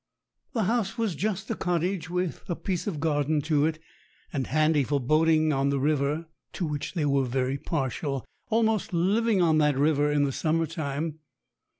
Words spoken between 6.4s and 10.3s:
to which they were very partial almost living on that river in